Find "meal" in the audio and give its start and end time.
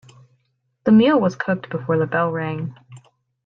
0.91-1.19